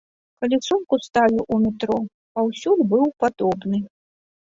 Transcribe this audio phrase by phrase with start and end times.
[0.43, 1.99] Калі сумку ставіў у метро,
[2.41, 3.87] паўсюль быў падобны.